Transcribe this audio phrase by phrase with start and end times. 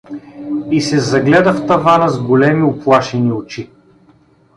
[0.77, 3.69] И се загледа в тавана с големи, уплашени очи.